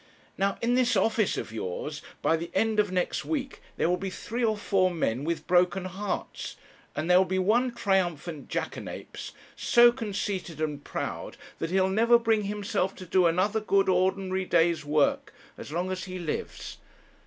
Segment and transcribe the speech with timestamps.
[0.35, 4.09] Now in this office of yours, by the end of next week, there will be
[4.09, 6.55] three or four men with broken hearts,
[6.95, 12.45] and there will be one triumphant jackanapes, so conceited and proud, that he'll never bring
[12.45, 16.79] himself to do another good ordinary day's work as long as he lives.